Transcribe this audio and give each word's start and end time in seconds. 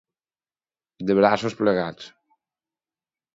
De 1.11 1.15
braços 1.19 1.57
plegats. 1.61 2.09